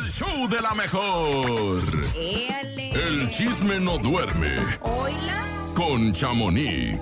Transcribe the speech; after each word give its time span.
El 0.00 0.08
show 0.08 0.48
de 0.48 0.60
la 0.62 0.72
mejor. 0.74 1.78
Éale. 2.16 2.90
El 2.90 3.28
chisme 3.28 3.78
no 3.80 3.98
duerme. 3.98 4.56
Hola. 4.80 5.44
Con 5.74 6.14
Chamonix. 6.14 6.98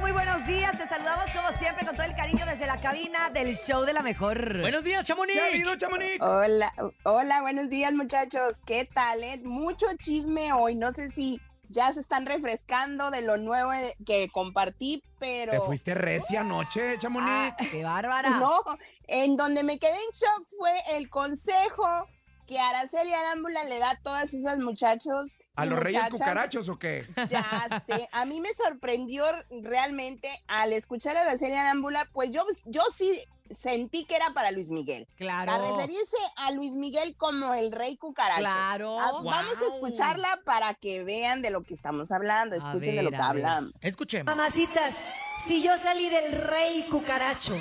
Muy 0.00 0.12
buenos 0.12 0.46
días. 0.46 0.78
Te 0.78 0.86
saludamos 0.86 1.26
como 1.32 1.52
siempre 1.52 1.84
con 1.84 1.94
todo 1.94 2.06
el 2.06 2.14
cariño 2.14 2.46
desde 2.46 2.66
la 2.66 2.80
cabina 2.80 3.28
del 3.28 3.54
show 3.54 3.84
de 3.84 3.92
la 3.92 4.02
mejor. 4.02 4.60
Buenos 4.62 4.82
días, 4.82 5.04
Chamonix. 5.04 5.34
¿Qué 5.34 5.40
ha 5.42 5.46
habido, 5.46 5.76
Chamonix? 5.76 6.22
Hola, 6.22 6.72
hola, 7.02 7.42
buenos 7.42 7.68
días 7.68 7.92
muchachos. 7.92 8.62
¿Qué 8.64 8.88
tal? 8.92 9.22
eh? 9.22 9.40
Mucho 9.44 9.84
chisme 10.00 10.54
hoy. 10.54 10.76
No 10.76 10.94
sé 10.94 11.10
si 11.10 11.38
ya 11.74 11.92
se 11.92 12.00
están 12.00 12.24
refrescando 12.26 13.10
de 13.10 13.22
lo 13.22 13.36
nuevo 13.36 13.72
eh, 13.72 13.94
que 14.06 14.28
compartí, 14.30 15.02
pero 15.18 15.52
¿Te 15.52 15.60
fuiste 15.60 15.94
recia 15.94 16.40
anoche, 16.40 16.98
Chamonix? 16.98 17.30
Ah, 17.30 17.56
¡Qué 17.70 17.82
bárbara! 17.84 18.30
no. 18.30 18.60
En 19.06 19.36
donde 19.36 19.62
me 19.62 19.78
quedé 19.78 19.96
en 19.96 20.10
shock 20.12 20.46
fue 20.56 20.72
el 20.96 21.10
consejo 21.10 22.08
que 22.46 22.58
Araceli 22.58 23.12
Arámbula 23.12 23.64
le 23.64 23.78
da 23.78 23.90
a 23.90 24.00
todas 24.00 24.32
esas 24.34 24.58
muchachos. 24.58 25.38
¿A 25.56 25.64
los 25.66 25.78
reyes 25.78 26.02
muchachas. 26.02 26.20
cucarachos 26.20 26.68
o 26.68 26.78
qué? 26.78 27.06
Ya 27.28 27.66
sé, 27.84 28.08
a 28.12 28.24
mí 28.24 28.40
me 28.40 28.52
sorprendió 28.52 29.24
realmente 29.62 30.30
al 30.46 30.72
escuchar 30.72 31.16
a 31.16 31.22
Araceli 31.22 31.54
Arámbula, 31.54 32.08
pues 32.12 32.30
yo, 32.30 32.44
yo 32.66 32.82
sí 32.92 33.22
sentí 33.50 34.04
que 34.04 34.16
era 34.16 34.32
para 34.32 34.50
Luis 34.50 34.70
Miguel. 34.70 35.06
Claro. 35.16 35.52
A 35.52 35.58
referirse 35.58 36.16
a 36.36 36.50
Luis 36.52 36.72
Miguel 36.76 37.14
como 37.16 37.54
el 37.54 37.72
rey 37.72 37.96
cucaracho. 37.96 38.40
Claro. 38.40 39.00
Ah, 39.00 39.12
Vamos 39.22 39.60
a 39.60 39.66
escucharla 39.68 40.40
para 40.44 40.74
que 40.74 41.04
vean 41.04 41.42
de 41.42 41.50
lo 41.50 41.62
que 41.62 41.74
estamos 41.74 42.10
hablando, 42.10 42.56
escuchen 42.56 42.96
de 42.96 43.02
lo 43.02 43.10
que 43.10 43.16
hablamos. 43.16 43.72
Escuchemos. 43.80 44.34
Mamacitas, 44.34 45.04
si 45.46 45.62
yo 45.62 45.76
salí 45.78 46.08
del 46.08 46.32
rey 46.32 46.86
cucaracho. 46.88 47.54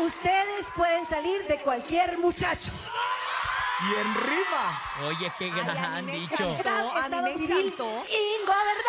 Ustedes 0.00 0.66
pueden 0.76 1.04
salir 1.04 1.46
de 1.48 1.60
cualquier 1.60 2.18
muchacho. 2.18 2.70
Y 3.80 3.94
en 4.00 4.14
rima. 4.14 4.82
Oye, 5.06 5.32
qué 5.38 5.50
gran 5.50 6.06
dicho. 6.06 6.56
encantó. 6.58 6.68
a 6.68 6.82
mí 6.82 6.98
Estado 7.04 7.22
me 7.22 7.32
civil 7.34 7.50
encantó. 7.66 7.84
ingobernable. 7.84 8.87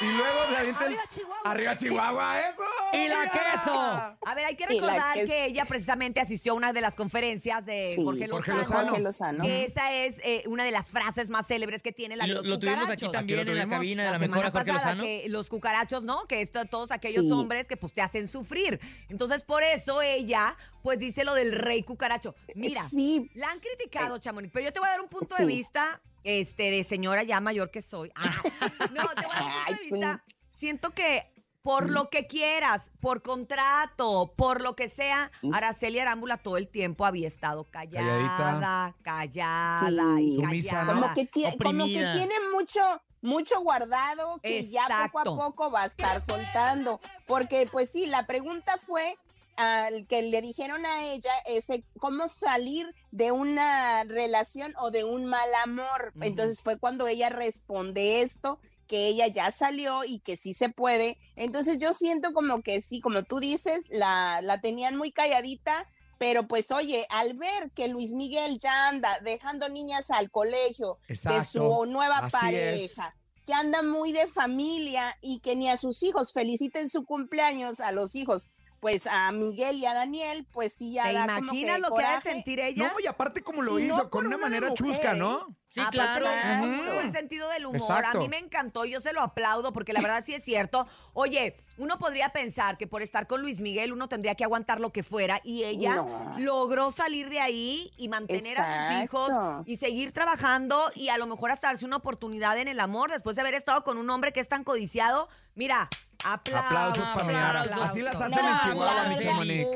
Y 0.00 0.04
luego 0.06 0.44
el- 0.44 0.56
Arriba, 0.76 1.02
Chihuahua. 1.08 1.40
Arriba 1.50 1.76
Chihuahua, 1.76 2.40
eso. 2.48 2.62
¡Y 2.96 3.08
la 3.08 3.30
queso! 3.30 3.72
A 3.72 4.34
ver, 4.34 4.44
hay 4.46 4.56
que 4.56 4.66
recordar 4.66 5.14
que- 5.14 5.26
que 5.26 5.44
ella 5.46 5.64
precisamente 5.64 6.20
asistió 6.20 6.52
a 6.52 6.56
una 6.56 6.72
de 6.72 6.80
las 6.80 6.94
conferencias 6.96 7.64
de 7.66 7.88
Sí, 7.88 8.02
Jorge 8.04 8.26
Jorge 8.28 8.52
Lozano. 8.52 8.62
Lozano. 8.62 8.88
Jorge 8.88 9.02
Lozano. 9.02 9.44
Que 9.44 9.64
esa 9.64 9.92
es 9.92 10.20
eh, 10.24 10.42
una 10.46 10.64
de 10.64 10.70
las 10.70 10.88
frases 10.90 11.30
más 11.30 11.46
célebres 11.46 11.82
que 11.82 11.92
tiene 11.92 12.16
la 12.16 12.26
de 12.26 12.32
los 12.34 12.46
lo 12.46 12.58
tuvimos 12.58 12.78
aquí 12.88 13.06
cucarachos. 13.06 13.12
también 13.12 13.38
Aquí 13.40 13.46
lo 13.46 13.52
en 13.52 13.58
la 13.58 13.68
cabina 13.76 14.02
de 14.02 14.06
la, 14.06 14.12
la 14.12 14.18
mejor 14.18 14.34
semana 14.36 14.48
a 14.48 14.50
Jorge 14.52 14.72
pasada, 14.72 14.94
Lozano. 14.94 15.02
que 15.04 15.28
los 15.28 15.48
cucarachos, 15.48 16.02
¿no? 16.02 16.26
Que 16.26 16.40
esto, 16.40 16.64
todos 16.66 16.90
aquellos 16.90 17.24
Sí. 17.26 17.32
hombres 17.32 17.66
que 17.66 17.76
pues 17.76 17.92
te 17.92 18.00
hacen 18.02 18.28
sufrir. 18.28 18.80
Entonces, 19.08 19.42
por 19.44 19.62
eso 19.62 20.02
ella, 20.02 20.56
pues 20.82 20.98
dice 20.98 21.24
lo 21.24 21.34
del 21.34 21.52
rey 21.52 21.82
cucaracho. 21.82 22.34
Mira, 22.54 22.82
Sí, 22.82 23.30
la 23.34 23.48
han 23.50 23.58
criticado, 23.60 24.18
Chamonix, 24.18 24.50
pero 24.52 24.64
yo 24.66 24.72
te 24.72 24.80
voy 24.80 24.88
a 24.88 24.92
dar 24.92 25.00
un 25.00 25.08
punto 25.08 25.34
de 25.36 25.44
vista, 25.44 26.00
este, 26.24 26.70
de 26.70 26.82
señora 26.84 27.22
ya 27.22 27.40
mayor 27.40 27.70
que 27.70 27.82
soy. 27.82 28.10
Ah, 28.14 28.34
no, 28.92 29.02
te 29.08 29.22
voy 29.26 29.30
a 29.32 29.38
dar 29.38 29.46
un 29.46 29.64
punto 29.66 29.76
de 29.76 29.82
vista. 29.84 30.24
Siento 30.50 30.90
que 30.90 31.26
por 31.66 31.90
lo 31.90 32.10
que 32.10 32.28
quieras, 32.28 32.92
por 33.00 33.22
contrato, 33.22 34.32
por 34.36 34.60
lo 34.60 34.76
que 34.76 34.88
sea. 34.88 35.32
Araceli 35.52 35.98
Arámbula 35.98 36.36
todo 36.36 36.58
el 36.58 36.68
tiempo 36.68 37.04
había 37.04 37.26
estado 37.26 37.64
callada, 37.64 38.94
callada 39.02 39.80
Sí. 39.80 40.22
y 40.22 40.36
Sumisa, 40.36 40.70
callada. 40.70 40.94
como 40.94 41.12
que, 41.12 41.28
como 41.60 41.84
tiene 41.86 42.34
mucho 42.52 42.80
mucho 43.20 43.60
guardado 43.62 44.38
que 44.44 44.68
ya 44.68 44.86
poco 45.10 45.18
a 45.18 45.24
poco 45.24 45.70
va 45.72 45.82
a 45.82 45.86
estar 45.86 46.22
soltando 46.22 47.00
porque 47.26 47.68
pues 47.72 47.90
sí 47.90 48.06
la 48.06 48.26
pregunta 48.28 48.76
fue 48.78 49.16
al 49.56 50.06
que 50.06 50.22
le 50.22 50.40
dijeron 50.42 50.86
a 50.86 51.02
ella 51.06 51.32
ese 51.46 51.82
cómo 51.98 52.28
salir 52.28 52.94
de 53.10 53.32
una 53.32 54.04
relación 54.04 54.72
o 54.78 54.92
de 54.92 55.02
un 55.02 55.24
mal 55.24 55.48
amor 55.64 56.12
entonces 56.20 56.60
fue 56.62 56.78
cuando 56.78 57.08
ella 57.08 57.28
responde 57.30 58.20
esto 58.20 58.60
que 58.86 59.08
ella 59.08 59.26
ya 59.26 59.50
salió 59.52 60.04
y 60.04 60.20
que 60.20 60.36
sí 60.36 60.54
se 60.54 60.68
puede. 60.68 61.18
Entonces 61.34 61.78
yo 61.78 61.92
siento 61.92 62.32
como 62.32 62.62
que 62.62 62.80
sí 62.80 63.00
como 63.00 63.22
tú 63.22 63.40
dices 63.40 63.88
la 63.90 64.40
la 64.42 64.60
tenían 64.60 64.96
muy 64.96 65.12
calladita 65.12 65.88
pero 66.18 66.48
pues 66.48 66.70
oye, 66.70 67.06
al 67.10 67.34
ver 67.34 67.70
que 67.72 67.88
Luis 67.88 68.12
Miguel 68.12 68.58
ya 68.58 68.88
anda 68.88 69.20
dejando 69.20 69.68
niñas 69.68 70.10
al 70.10 70.30
colegio 70.30 70.98
de 71.08 71.42
su 71.44 71.84
nueva 71.86 72.28
pareja, 72.30 73.14
que 73.46 73.52
anda 73.52 73.82
muy 73.82 74.12
de 74.12 74.26
familia 74.26 75.16
y 75.20 75.40
que 75.40 75.56
ni 75.56 75.68
a 75.68 75.76
sus 75.76 76.02
hijos 76.02 76.32
feliciten 76.32 76.88
su 76.88 77.04
cumpleaños 77.04 77.80
a 77.80 77.92
los 77.92 78.14
hijos, 78.14 78.50
pues 78.86 79.04
a 79.08 79.32
Miguel 79.32 79.78
y 79.78 79.84
a 79.86 79.94
Daniel, 79.94 80.46
pues 80.52 80.72
sí 80.72 80.92
ya 80.92 81.06
¿Te 81.06 81.12
da 81.14 81.26
como 81.26 81.38
imaginas 81.38 81.74
que 81.74 81.80
lo 81.80 81.96
que 81.96 82.04
ha 82.04 82.14
de 82.16 82.22
sentir 82.22 82.60
ella? 82.60 82.86
No, 82.92 83.00
y 83.00 83.06
aparte 83.08 83.42
como 83.42 83.60
lo 83.60 83.80
Y 83.80 83.86
hizo, 83.86 84.08
con 84.10 84.26
una 84.26 84.36
una 84.36 84.44
manera 84.46 84.68
mujer, 84.68 84.76
chusca, 84.86 85.10
¿eh? 85.10 85.18
¿no? 85.18 85.44
Sí, 85.68 85.80
Ah, 85.84 85.88
claro. 85.90 86.24
pues, 86.24 86.32
Exacto. 86.36 86.66
muy 86.68 86.86
buen 86.86 87.12
sentido 87.12 87.48
del 87.50 87.66
humor. 87.66 87.80
Exacto. 87.80 88.18
A 88.18 88.20
mí 88.20 88.28
me 88.28 88.38
encantó, 88.38 88.84
yo 88.84 89.00
se 89.00 89.12
lo 89.12 89.22
aplaudo 89.22 89.72
porque 89.72 89.92
la 89.92 90.00
verdad 90.00 90.22
sí 90.24 90.34
es 90.34 90.44
cierto. 90.44 90.86
Oye, 91.14 91.56
uno 91.78 91.98
podría 91.98 92.28
pensar 92.30 92.78
que 92.78 92.86
por 92.86 93.02
estar 93.02 93.26
con 93.26 93.42
Luis 93.42 93.60
Miguel 93.60 93.92
uno 93.92 94.08
tendría 94.08 94.36
que 94.36 94.44
aguantar 94.44 94.78
lo 94.80 94.92
que 94.92 95.02
fuera 95.02 95.40
y 95.42 95.64
ella 95.64 95.96
No. 95.96 96.36
logró 96.38 96.92
salir 96.92 97.28
de 97.28 97.40
ahí 97.40 97.90
y 97.96 98.08
mantener 98.08 98.56
a 98.60 98.92
sus 98.92 99.02
hijos 99.04 99.30
y 99.66 99.76
seguir 99.78 100.12
trabajando 100.12 100.92
y 100.94 101.08
a 101.08 101.18
lo 101.18 101.26
mejor 101.26 101.50
hasta 101.50 101.66
darse 101.66 101.84
una 101.84 101.96
oportunidad 101.96 102.56
en 102.56 102.68
el 102.68 102.78
amor 102.78 103.10
después 103.10 103.34
de 103.34 103.42
haber 103.42 103.54
estado 103.54 103.82
con 103.82 103.98
un 103.98 104.08
hombre 104.10 104.32
que 104.32 104.38
es 104.40 104.48
tan 104.48 104.62
codiciado. 104.62 105.28
Mira, 105.56 105.88
aplausos. 106.32 106.66
Aplausos 106.66 107.08
para 107.14 107.60
aplausos. 107.60 107.90
Así 107.90 108.00
las 108.00 108.14
No, 108.18 108.24
hacen 108.26 108.38
en 108.38 108.44
No, 108.44 108.58
Chihuahua, 108.62 108.94
la, 108.94 109.02
mi 109.08 109.14
verdad, 109.16 109.30
Chamonix. 109.30 109.66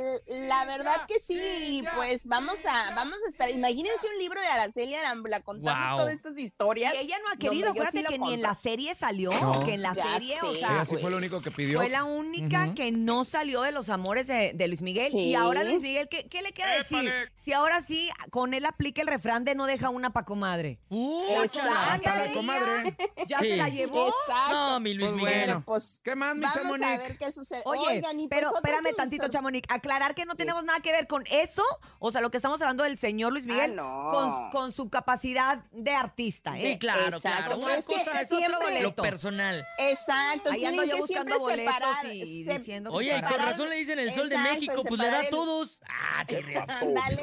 la 0.48 0.64
verdad 0.64 0.96
que 1.06 1.20
sí, 1.20 1.84
pues 1.94 2.26
vamos 2.26 2.64
a, 2.66 2.94
vamos 2.94 3.16
a 3.24 3.28
estar. 3.28 3.50
Imagínense 3.50 4.06
un 4.06 4.18
libro 4.18 4.40
de 4.40 4.46
Araceli 4.46 4.94
Arámbula 4.94 5.40
contando 5.40 5.88
Wow. 5.88 5.98
todas 5.98 6.14
estas 6.14 6.38
historias. 6.38 6.94
Y 6.94 6.98
ella 6.98 7.16
no 7.24 7.32
ha 7.32 7.36
querido, 7.36 7.70
acuérdate 7.70 7.98
sí 7.98 8.04
que 8.04 8.18
ni 8.18 8.34
en 8.34 8.42
la 8.42 8.54
serie 8.54 8.94
salió, 8.94 9.30
No. 9.32 9.64
que 9.64 9.74
en 9.74 9.82
la 9.82 9.92
Ya 9.92 10.02
serie, 10.14 10.36
o 10.42 10.52
sé. 10.52 10.58
sea, 10.60 10.68
Ella 10.74 10.84
sí 10.84 10.94
fue 10.96 11.10
lo 11.10 11.16
pues, 11.18 11.32
único 11.32 11.42
que 11.42 11.50
pidió. 11.50 11.78
Fue 11.78 11.88
la 11.88 12.04
única 12.04 12.64
Ujú. 12.66 12.74
que 12.74 12.90
no 12.92 13.24
salió 13.24 13.62
de 13.62 13.72
los 13.72 13.88
amores 13.88 14.26
de, 14.26 14.52
de 14.54 14.68
Luis 14.68 14.82
Miguel. 14.82 15.08
Y 15.08 15.10
Sí. 15.10 15.34
ahora 15.34 15.62
Luis 15.64 15.80
Miguel, 15.82 16.08
¿qué, 16.08 16.26
qué 16.28 16.42
le 16.42 16.52
queda 16.52 16.72
decir? 16.74 17.12
Si 17.44 17.52
ahora 17.52 17.80
sí, 17.80 18.10
con 18.30 18.54
él 18.54 18.66
aplica 18.66 19.00
el 19.02 19.06
refrán 19.08 19.44
de 19.44 19.54
no 19.54 19.66
deja 19.66 19.88
una 19.90 20.10
pa' 20.10 20.24
comadre. 20.24 20.78
Uh, 20.88 21.42
Exacto. 21.42 21.70
Hasta 21.90 22.18
la 22.18 22.26
ya, 22.26 22.34
comadre. 22.34 22.96
Ya 23.28 23.38
Sí. 23.38 23.48
se 23.50 23.56
la 23.56 23.68
llevó. 23.68 24.06
Exacto. 24.08 24.52
No, 24.52 24.80
mi 24.80 24.94
Luis 24.94 25.10
Pues 25.10 25.22
Miguel. 25.22 25.44
bueno. 25.46 25.62
Pues 25.66 26.00
¿Qué 26.04 26.14
más, 26.16 26.34
mi 26.40 26.46
vamos 26.46 26.62
Chamonix? 26.62 26.86
a 26.86 26.96
ver 27.08 27.18
qué 27.18 27.32
sucede. 27.32 27.62
Oye, 27.64 27.80
Oigan, 27.96 28.18
y 28.20 28.28
pues 28.28 28.40
pero 28.40 28.54
espérame 28.56 28.94
tantito, 28.96 29.22
sor- 29.24 29.30
Chamonix. 29.30 29.66
Aclarar 29.70 30.14
que 30.14 30.24
no 30.24 30.32
¿Qué? 30.34 30.38
tenemos 30.44 30.64
nada 30.64 30.80
que 30.80 30.92
ver 30.92 31.06
con 31.06 31.24
eso. 31.30 31.62
O 31.98 32.10
sea, 32.10 32.20
lo 32.20 32.30
que 32.30 32.38
estamos 32.38 32.60
hablando 32.62 32.84
del 32.84 32.96
señor 32.98 33.32
Luis 33.32 33.46
Miguel 33.46 33.72
Ah, 33.78 33.82
no. 33.82 34.10
con, 34.10 34.50
con 34.50 34.72
su 34.72 34.88
capacidad 34.90 35.58
de 35.72 35.92
artista. 35.92 36.58
¿eh? 36.58 36.72
Sí, 36.72 36.78
claro, 36.78 37.16
Exacto. 37.16 37.20
claro. 37.46 37.58
Una 37.58 37.74
Es 37.76 37.86
que 37.86 37.94
cosa 37.94 38.20
es 38.22 38.28
siempre- 38.28 38.82
lo 38.82 38.94
personal. 38.94 39.64
Exacto, 39.78 40.50
Ahí 40.50 40.64
ando 40.64 40.84
yo 40.84 40.94
que 40.94 41.00
buscando 41.00 41.38
boletos 41.38 41.74
separar. 41.74 42.06
y 42.14 42.44
se- 42.44 42.58
diciendo 42.58 42.90
que 42.90 42.96
Oye, 42.96 43.08
y 43.08 43.20
con 43.20 43.30
separar- 43.30 43.50
razón 43.52 43.68
le 43.70 43.76
dicen 43.76 43.98
el 43.98 44.12
sol 44.14 44.28
de 44.28 44.38
México, 44.38 44.82
pues 44.86 44.98
le 45.00 45.06
da 45.06 45.20
separar 45.20 45.20
a 45.20 45.24
el- 45.24 45.30
todos. 45.30 45.80
Ah. 45.88 46.24
Ándale. 46.80 47.22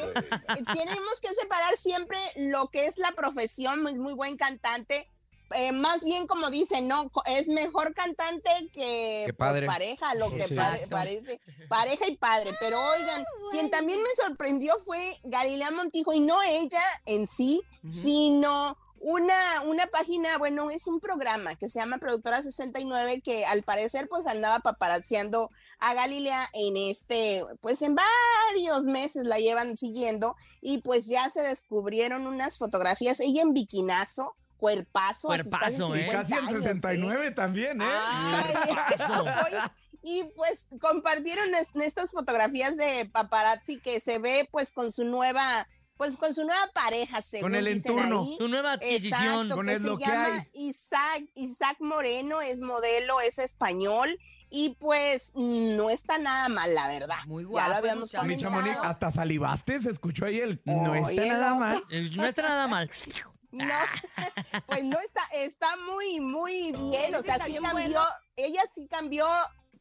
Eh, 0.57 0.63
Tenemos 0.73 1.21
que 1.21 1.33
separar 1.33 1.75
siempre 1.77 2.17
lo 2.35 2.67
que 2.69 2.85
es 2.85 2.97
la 2.97 3.11
profesión, 3.13 3.87
es 3.87 3.99
muy 3.99 4.13
buen 4.13 4.37
cantante. 4.37 5.09
Eh, 5.55 5.71
más 5.71 6.03
bien 6.03 6.27
como 6.27 6.49
dicen, 6.49 6.87
no, 6.87 7.11
es 7.25 7.47
mejor 7.47 7.93
cantante 7.93 8.49
que 8.73 9.23
Que 9.27 9.33
pues, 9.37 9.65
pareja, 9.65 10.15
lo 10.15 10.29
que 10.31 10.47
Sí. 10.47 10.55
pare- 10.55 10.75
Exacto. 10.83 10.95
parece, 10.95 11.41
pareja 11.69 12.07
y 12.07 12.17
padre. 12.17 12.51
Pero 12.59 12.79
oigan, 12.79 13.25
quien 13.51 13.69
también 13.69 14.01
me 14.01 14.09
sorprendió 14.21 14.73
fue 14.79 15.15
Galilea 15.23 15.71
Montijo, 15.71 16.13
y 16.13 16.19
no 16.19 16.41
ella 16.43 16.83
en 17.05 17.27
sí, 17.27 17.61
sino 17.89 18.77
una, 18.99 19.61
una 19.65 19.85
página, 19.87 20.37
bueno, 20.39 20.71
es 20.71 20.87
un 20.87 20.99
programa 20.99 21.55
que 21.55 21.69
se 21.69 21.79
llama 21.79 21.99
Productora 21.99 22.41
69, 22.41 23.21
que 23.21 23.45
al 23.45 23.61
parecer 23.61 24.07
pues 24.09 24.25
andaba 24.25 24.59
paparazziando 24.59 25.51
a 25.79 25.93
Galilea 25.93 26.49
en 26.53 26.75
este, 26.77 27.43
pues 27.61 27.83
en 27.83 27.95
varios 27.95 28.85
meses 28.85 29.25
la 29.25 29.37
llevan 29.37 29.77
siguiendo 29.77 30.35
y 30.61 30.79
pues 30.79 31.05
ya 31.05 31.29
se 31.29 31.43
descubrieron 31.43 32.25
unas 32.25 32.57
fotografías, 32.57 33.19
ella 33.19 33.43
en 33.43 33.53
biquinazo, 33.53 34.35
cuerpazo, 34.57 35.31
a 35.31 35.37
sus 35.37 35.51
casi 35.51 35.77
Cuerpazo, 35.77 35.95
¿eh? 35.95 35.99
50 36.05 36.17
Casi 36.21 36.33
el 36.33 36.39
años, 36.39 36.51
¿eh? 36.51 36.63
69 36.63 37.31
también, 37.31 37.81
¿eh? 37.81 37.85
Ay, 37.87 38.53
y 40.03 40.23
pues 40.35 40.67
compartieron 40.81 41.53
es- 41.55 41.67
estas 41.81 42.11
fotografías 42.11 42.75
de 42.77 43.05
paparazzi 43.11 43.79
que 43.79 43.99
se 43.99 44.19
ve 44.19 44.47
pues 44.51 44.71
con 44.71 44.91
su 44.91 45.03
nueva, 45.03 45.67
pues 45.97 46.17
con 46.17 46.33
su 46.35 46.43
nueva 46.43 46.67
pareja, 46.73 47.21
según 47.21 47.55
el 47.55 47.65
dicen 47.65 47.91
enturno. 47.97 48.21
ahí. 48.21 48.35
Su 48.37 48.47
nueva 48.47 48.73
adquisición. 48.73 49.15
Exacto, 49.47 49.55
con 49.55 49.65
que 49.67 49.73
es 49.73 49.81
se 49.81 49.87
lo 49.87 49.97
que 49.97 50.05
llama 50.05 50.25
hay. 50.35 50.41
Isaac, 50.53 51.23
Isaac 51.35 51.77
Moreno, 51.79 52.41
es 52.41 52.61
modelo, 52.61 53.19
es 53.21 53.39
español 53.39 54.17
y 54.49 54.75
pues 54.79 55.33
no 55.35 55.89
está 55.89 56.17
nada 56.19 56.47
mal, 56.47 56.73
la 56.73 56.87
verdad. 56.87 57.17
Muy 57.25 57.43
Ya 57.43 57.49
guapo 57.49 57.67
lo 57.69 57.73
el 57.73 57.77
habíamos 57.79 58.11
comentado. 58.11 58.53
Chamonix, 58.53 58.77
hasta 58.81 59.11
salivaste, 59.11 59.79
se 59.79 59.89
escuchó 59.89 60.25
ahí 60.25 60.39
el... 60.39 60.61
No 60.63 60.91
Oye, 60.91 61.01
está 61.11 61.25
nada 61.25 61.49
no. 61.49 61.59
mal. 61.59 61.83
No 62.15 62.25
está 62.25 62.41
nada 62.43 62.67
mal. 62.67 62.89
No, 63.57 63.75
pues 64.67 64.83
no 64.83 64.99
está, 64.99 65.21
está 65.33 65.75
muy, 65.77 66.19
muy 66.19 66.71
bien, 66.71 67.15
o 67.15 67.23
sea, 67.23 67.43
sí 67.43 67.57
cambió, 67.61 68.01
ella 68.35 68.61
sí 68.73 68.87
cambió 68.87 69.25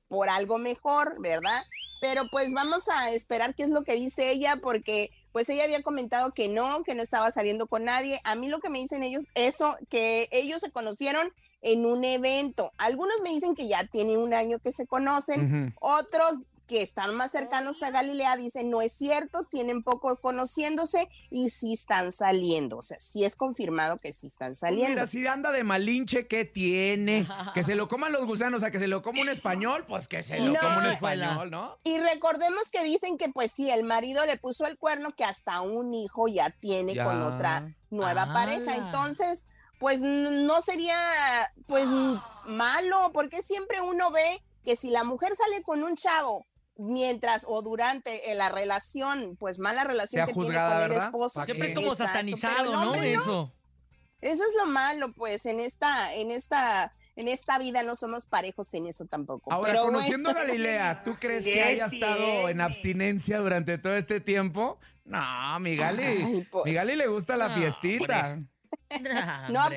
por 0.09 0.29
algo 0.29 0.59
mejor, 0.59 1.21
¿verdad? 1.21 1.63
Pero 2.01 2.25
pues 2.31 2.53
vamos 2.53 2.89
a 2.89 3.11
esperar 3.11 3.55
qué 3.55 3.65
es 3.65 3.71
lo 3.71 3.83
que 3.83 3.95
dice 3.95 4.31
ella, 4.31 4.57
porque 4.63 5.11
pues 5.33 5.49
ella 5.49 5.65
había 5.65 5.83
comentado 5.83 6.33
que 6.33 6.49
no, 6.49 6.83
que 6.85 6.95
no 6.95 7.03
estaba 7.03 7.31
saliendo 7.33 7.67
con 7.67 7.85
nadie. 7.85 8.21
A 8.25 8.35
mí 8.35 8.49
lo 8.49 8.61
que 8.61 8.71
me 8.71 8.79
dicen 8.79 9.03
ellos, 9.03 9.25
eso, 9.35 9.77
que 9.89 10.29
ellos 10.31 10.61
se 10.61 10.71
conocieron 10.71 11.33
en 11.63 11.85
un 11.85 12.05
evento. 12.05 12.73
Algunos 12.79 13.17
me 13.23 13.31
dicen 13.31 13.55
que 13.55 13.69
ya 13.69 13.87
tiene 13.87 14.17
un 14.17 14.33
año 14.35 14.59
que 14.61 14.73
se 14.73 14.87
conocen, 14.87 15.75
otros 15.81 16.35
que 16.67 16.83
están 16.83 17.15
más 17.15 17.33
cercanos 17.33 17.83
a 17.83 17.91
Galilea 17.91 18.37
dicen 18.37 18.71
no 18.71 18.81
es 18.81 18.93
cierto, 18.93 19.45
tienen 19.45 19.83
poco 19.83 20.17
conociéndose 20.17 21.09
y 21.31 21.51
sí 21.51 21.73
están 21.75 22.13
saliendo. 22.13 22.79
O 22.79 22.83
sea, 22.83 22.99
sí 22.99 23.25
es 23.25 23.37
confirmado 23.37 23.97
que 23.99 24.13
sí 24.13 24.27
están 24.27 24.55
saliendo. 24.55 24.95
Mira, 24.95 25.07
si 25.07 25.27
anda 25.27 25.53
de 25.53 25.65
malinche, 25.65 26.27
¿qué 26.27 26.45
tiene? 26.45 27.27
Que 27.55 27.63
se 27.63 27.75
lo 27.75 27.89
coman 27.89 28.13
los 28.13 28.27
gusanos, 28.27 28.59
o 28.59 28.61
sea, 28.61 28.71
que 28.71 28.79
se 28.79 28.89
lo 28.89 29.03
coma 29.03 29.21
un 29.21 29.29
español, 29.29 29.85
pues 29.89 30.09
que 30.09 30.23
se 30.23 30.39
lo 30.41 30.53
No. 30.53 30.59
coma 30.61 30.79
un 30.79 30.87
español, 30.87 31.51
¿no? 31.51 31.79
Y 31.85 31.99
recordemos 31.99 32.71
que 32.71 32.83
dicen 32.83 33.17
que 33.19 33.29
pues 33.29 33.53
sí, 33.53 33.71
el 33.71 33.85
marido 33.85 34.27
le 34.27 34.37
puso 34.37 34.67
el 34.67 34.77
cuerno, 34.77 35.15
que 35.15 35.25
hasta 35.25 35.61
un 35.61 35.95
hijo 35.95 36.27
ya 36.29 36.51
tiene 36.51 36.95
Ya. 36.95 37.05
con 37.05 37.23
otra 37.23 37.75
nueva 37.91 38.33
pareja. 38.33 38.77
Entonces, 38.77 39.47
pues 39.79 40.01
no 40.03 40.63
sería 40.63 40.99
pues 41.67 41.87
malo, 42.47 43.11
porque 43.13 43.43
siempre 43.43 43.81
uno 43.81 44.11
ve 44.11 44.43
que 44.65 44.75
si 44.77 44.91
la 44.91 45.05
mujer 45.05 45.35
sale 45.37 45.63
con 45.63 45.85
un 45.85 45.95
chavo 45.97 46.45
mientras 46.79 47.45
o 47.47 47.63
durante 47.63 48.31
eh, 48.31 48.35
la 48.35 48.49
relación, 48.49 49.37
pues 49.39 49.59
mala 49.59 49.85
relación 49.85 50.27
que 50.27 50.33
juzgada, 50.33 50.69
tiene 50.69 50.75
con 50.75 50.83
el 50.83 50.89
¿verdad? 50.91 51.05
esposo. 51.07 51.41
¿Pa' 51.41 51.45
Siempre 51.47 51.69
es 51.69 51.75
como 51.75 51.93
Exacto, 51.93 52.13
satanizado, 52.13 52.65
el 52.65 52.73
¿no? 52.73 52.95
Eso. 52.95 53.53
Eso 54.21 54.43
es 54.43 54.55
lo 54.59 54.67
malo, 54.67 55.13
pues 55.13 55.45
en 55.47 55.61
esta, 55.61 56.15
en 56.15 56.31
esta, 56.31 56.95
en 57.17 57.29
esta 57.29 57.59
vida 57.59 57.83
no 57.83 57.97
somos 57.97 58.27
parejos 58.27 58.73
en 58.75 58.87
eso 58.87 59.07
tampoco. 59.07 59.53
Ahora, 59.53 59.71
pero 59.73 59.83
bueno. 59.85 59.99
conociendo 59.99 60.31
a 60.31 60.35
Galilea, 60.35 61.03
¿tú 61.05 61.17
crees 61.21 61.45
que 61.45 61.53
¿Qué 61.53 61.63
haya 61.63 61.85
estado 61.85 62.49
en 62.49 62.61
abstinencia 62.61 63.39
durante 63.39 63.79
todo 63.79 63.95
este 63.95 64.21
tiempo? 64.21 64.79
No, 65.05 65.61
mi 65.61 65.77
Gali. 65.77 66.03
Ay, 66.03 66.49
pues. 66.51 66.65
Mi 66.65 66.73
Gali 66.73 66.97
le 66.97 67.07
gusta 67.07 67.37
la 67.37 67.49
No, 67.49 67.55
fiestita. 67.57 68.33
Hombre. 68.33 68.51
no, 69.51 69.69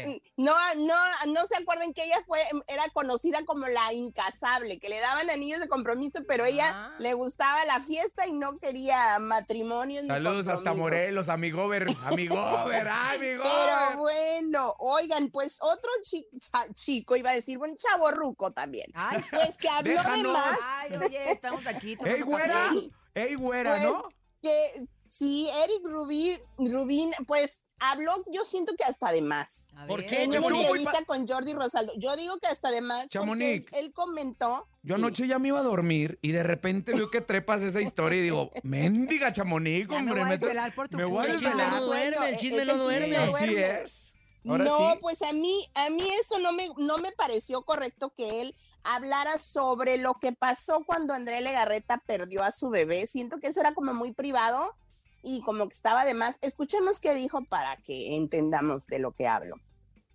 no, 0.78 0.96
no 1.28 1.48
se 1.48 1.58
acuerdan 1.58 1.94
que 1.94 2.04
ella 2.06 2.22
fue, 2.28 2.40
era 2.68 2.84
conocida 2.94 3.44
como 3.46 3.68
la 3.68 3.92
incasable, 3.94 4.80
que 4.80 4.90
le 4.90 5.00
daban 5.00 5.30
anillos 5.30 5.60
de 5.60 5.68
compromiso, 5.68 6.20
pero 6.28 6.46
ella 6.46 6.70
Ah. 6.72 6.96
le 7.00 7.14
gustaba 7.14 7.66
la 7.66 7.80
fiesta 7.82 8.28
y 8.28 8.32
no 8.34 8.58
quería 8.60 9.18
matrimonios. 9.20 10.04
ni 10.04 10.10
Saludos 10.10 10.48
hasta. 10.48 10.74
Morelos, 10.74 11.30
amigover. 11.30 11.88
Amigover, 12.06 12.88
ay, 12.92 13.18
Pero 13.20 13.44
amigover. 13.44 13.96
bueno, 13.98 14.76
oigan, 14.80 15.30
pues 15.30 15.60
otro 15.62 15.90
chi- 16.04 16.28
cha- 16.40 16.72
chico, 16.74 17.16
iba 17.16 17.32
a 17.32 17.34
decir, 17.34 17.58
buen 17.58 17.76
chavo 17.78 18.12
ruco 18.12 18.52
también, 18.52 18.92
Ay, 18.94 19.24
pues 19.32 19.58
que 19.58 19.68
habló 19.70 19.92
de 19.92 20.24
más, 20.24 20.58
ay, 20.62 20.96
oye, 20.98 21.32
estamos 21.32 21.66
aquí. 21.68 21.98
¡Ey, 22.06 22.22
güera! 22.22 22.72
¡Ey, 23.16 23.36
güera, 23.36 23.72
Pues, 23.72 23.84
¿no? 23.84 24.04
que 24.42 24.88
sí, 25.10 25.50
Eric 25.64 25.84
Rubin, 25.84 26.40
Rubin, 26.58 27.12
pues 27.28 27.66
habló, 27.80 28.24
yo 28.32 28.46
siento 28.46 28.74
que 28.78 28.84
hasta 28.84 29.12
de 29.12 29.22
más. 29.22 29.70
¿Por 29.88 30.06
qué, 30.06 30.24
En 30.24 30.38
una 30.38 30.58
entrevista 30.60 31.04
con 31.06 31.28
Jordi 31.28 31.54
Rosaldo. 31.54 31.94
Yo 31.98 32.16
digo 32.16 32.38
que 32.40 32.48
hasta 32.48 32.72
de 32.72 32.82
más. 32.82 33.08
Chamonix. 33.08 33.66
Él, 33.74 33.86
él 33.86 33.94
comentó. 33.94 34.68
Yo 34.84 34.96
anoche 34.96 35.28
ya 35.28 35.40
me 35.40 35.50
iba 35.50 35.60
a 35.60 35.64
dormir 35.64 36.20
y 36.22 36.32
de 36.32 36.44
repente 36.44 36.94
veo 36.94 37.10
que 37.10 37.22
trepas 37.22 37.64
esa 37.64 37.82
historia 37.82 38.20
y 38.20 38.24
digo, 38.24 38.52
mendiga 38.64 39.32
chamonix, 39.32 39.88
Ya 39.90 40.02
me 40.02 40.12
hombre. 40.12 40.38
voy 40.38 40.58
a 40.58 40.72
por 40.76 40.90
tu 40.90 40.98
me 40.98 41.06
voy 41.06 41.28
a. 41.28 41.32
El 41.32 41.40
chisme 41.40 41.56
no 41.56 41.86
duerme, 41.86 42.30
el 42.30 42.38
chisme 42.38 42.66
no 42.66 42.78
duerme. 42.78 43.18
Así 43.18 43.56
es. 43.56 44.14
Ahora 44.48 44.64
no, 44.64 44.78
sí. 44.78 44.98
pues 45.02 45.22
a 45.22 45.34
mí, 45.34 45.68
a 45.76 45.90
mí 45.90 46.08
eso 46.20 46.40
no 46.40 46.54
me, 46.54 46.70
no 46.78 46.98
me 46.98 47.12
pareció 47.12 47.62
correcto 47.64 48.14
que 48.16 48.42
él 48.42 48.56
hablara 48.84 49.38
sobre 49.38 49.98
lo 49.98 50.14
que 50.16 50.32
pasó 50.32 50.84
cuando 50.86 51.14
Andrea 51.14 51.42
Legarreta 51.42 52.02
perdió 52.06 52.44
a 52.44 52.54
su 52.54 52.70
bebé. 52.70 53.06
Siento 53.06 53.40
que 53.40 53.48
eso 53.48 53.60
era 53.60 53.74
como 53.74 53.94
muy 53.94 54.14
privado 54.14 54.76
y 55.24 55.42
como 55.42 55.68
que 55.68 55.76
estaba 55.76 56.06
de 56.06 56.14
más. 56.14 56.40
Escuchemos 56.42 57.00
qué 57.00 57.14
dijo 57.14 57.44
para 57.46 57.78
que 57.78 58.16
entendamos 58.16 58.86
de 58.88 59.00
lo 59.00 59.12
que 59.12 59.28
hablo. 59.28 59.56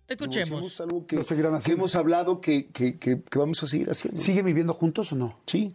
Escuchemos. 0.07 0.63
Es 0.65 0.81
algo 0.81 1.07
que, 1.07 1.21
hemos 1.71 1.95
hablado 1.95 2.39
que, 2.41 2.67
que- 2.67 2.97
que- 2.99 3.21
que 3.23 3.39
vamos 3.39 3.61
a 3.63 3.67
seguir 3.67 3.89
haciendo. 3.89 4.21
¿Siguen 4.21 4.45
viviendo 4.45 4.73
juntos 4.73 5.11
o 5.11 5.15
no? 5.15 5.39
Sí. 5.47 5.73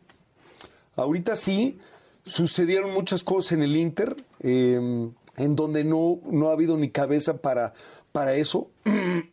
Ahorita 0.97 1.35
sí, 1.37 1.79
sucedieron 2.25 2.93
muchas 2.93 3.25
cosas 3.25 3.53
en 3.53 3.63
el 3.63 3.77
Inter, 3.77 4.15
eh, 4.41 5.11
en 5.37 5.57
donde 5.57 5.83
no, 5.85 6.21
no 6.31 6.49
ha 6.49 6.53
habido 6.53 6.77
ni 6.77 6.91
cabeza 6.91 7.39
para, 7.39 7.73
para 8.13 8.35
eso. 8.35 8.71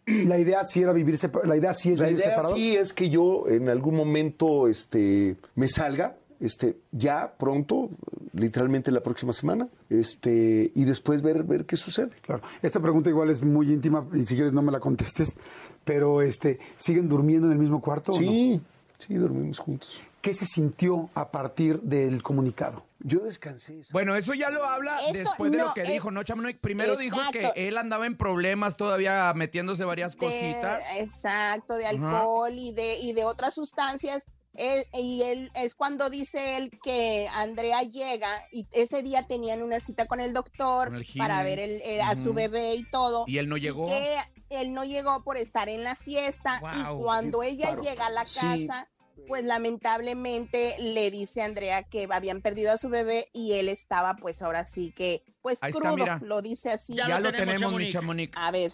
La 0.06 0.40
idea 0.40 0.66
sí 0.66 0.82
era 0.82 0.94
vivir 0.94 1.20
la 1.44 1.58
idea 1.58 1.74
sí 1.74 1.92
es 1.92 2.00
La 2.00 2.06
vivir 2.08 2.22
idea 2.22 2.30
separados. 2.32 2.58
sí 2.58 2.76
es 2.76 2.94
que 2.94 3.10
yo 3.10 3.48
en 3.48 3.70
algún 3.70 3.96
momento 3.96 4.68
este, 4.68 5.36
me 5.56 5.68
salga, 5.68 6.18
este, 6.40 6.78
ya 6.92 7.34
pronto, 7.38 7.90
literalmente 8.38 8.92
la 8.92 9.02
próxima 9.02 9.34
semana, 9.34 9.68
este, 9.90 10.72
y 10.74 10.84
después 10.86 11.22
ver, 11.22 11.44
ver 11.44 11.66
qué 11.66 11.76
sucede. 11.76 12.12
Claro. 12.22 12.42
Esta 12.62 12.80
pregunta 12.80 13.10
igual 13.10 13.30
es 13.30 13.44
muy 13.44 13.72
íntima 13.72 14.08
y 14.14 14.24
si 14.26 14.36
quieres 14.36 14.54
no 14.54 14.62
me 14.62 14.72
la 14.72 14.80
contestes, 14.80 15.38
pero 15.84 16.22
este, 16.22 16.60
¿siguen 16.78 17.10
durmiendo 17.10 17.48
en 17.48 17.54
el 17.54 17.60
mismo 17.60 17.82
cuarto 17.82 18.12
o 18.14 18.16
no? 18.22 18.22
Sí, 18.22 18.62
sí, 18.98 19.14
dormimos 19.16 19.60
juntos. 19.60 20.00
¿Qué 20.22 20.34
se 20.34 20.46
sintió 20.46 21.10
a 21.14 21.30
partir 21.32 21.80
del 21.82 22.22
comunicado? 22.24 22.84
Yo 23.00 23.20
descansé. 23.20 23.82
Bueno, 23.92 24.16
eso 24.16 24.34
ya 24.34 24.50
lo 24.50 24.66
habla 24.66 24.98
Eso 24.98 25.14
después 25.20 25.52
de 25.52 25.60
lo 25.60 25.72
que 25.74 25.84
dijo, 25.84 26.10
¿no, 26.10 26.24
Chamonix? 26.24 26.60
Primero 26.60 26.98
dijo 26.98 27.20
que 27.32 27.52
él 27.56 27.78
andaba 27.78 28.08
en 28.08 28.18
problemas 28.18 28.76
todavía 28.76 29.32
metiéndose 29.36 29.86
varias 29.86 30.14
de- 30.14 30.18
cositas. 30.18 30.82
exacto, 30.98 31.76
de 31.76 31.86
alcohol 31.86 32.52
y 32.58 32.74
de, 32.74 32.98
y 33.00 33.14
de 33.14 33.24
otras 33.24 33.54
sustancias. 33.54 34.26
Él- 34.58 34.86
y 34.94 35.22
él 35.24 35.52
es 35.56 35.76
cuando 35.76 36.10
dice 36.10 36.58
él 36.58 36.72
que 36.84 37.28
Andrea 37.34 37.84
llega 37.84 38.30
y 38.52 38.66
ese 38.72 39.04
día 39.04 39.26
tenían 39.28 39.62
una 39.64 39.80
cita 39.80 40.06
con 40.08 40.20
el 40.20 40.34
doctor 40.34 40.90
Con 40.90 40.96
el 40.98 41.08
para 41.18 41.44
ver 41.44 41.60
el- 41.60 41.82
el- 41.84 42.02
a 42.02 42.16
su 42.16 42.34
bebé 42.34 42.76
y 42.76 42.84
todo. 42.90 43.24
Y 43.28 43.38
él 43.38 43.48
no 43.48 43.58
llegó. 43.58 43.86
que 43.86 44.18
él 44.50 44.74
no 44.74 44.84
llegó 44.86 45.24
por 45.24 45.38
estar 45.38 45.70
en 45.70 45.84
la 45.84 45.96
fiesta 45.96 46.62
y 46.74 46.84
cuando 47.02 47.42
sí, 47.42 47.50
ella 47.50 47.68
claro. 47.68 47.82
llega 47.84 48.06
a 48.08 48.10
la 48.10 48.26
Sí. 48.28 48.40
casa, 48.40 48.88
pues 49.28 49.44
lamentablemente 49.44 50.76
le 50.80 51.12
dice 51.12 51.42
a 51.42 51.46
Andrea 51.46 51.84
que 51.84 52.08
habían 52.10 52.42
perdido 52.42 52.72
a 52.72 52.78
su 52.78 52.88
bebé 52.90 53.30
y 53.34 53.54
él 53.54 53.68
estaba 53.70 54.16
pues 54.16 54.42
ahora 54.42 54.64
sí 54.66 54.92
que 54.96 55.24
pues 55.42 55.60
Ahí 55.62 55.72
crudo, 55.72 55.96
lo 56.22 56.42
dice 56.42 56.72
así. 56.72 56.94
Ya 56.96 57.08
Ya, 57.08 57.20
lo 57.20 57.32
tenemos, 57.32 57.74
mi. 57.74 57.90
A 58.36 58.52
ver. 58.52 58.72